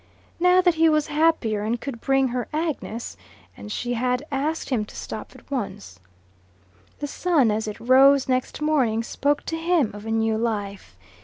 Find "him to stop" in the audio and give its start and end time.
4.71-5.33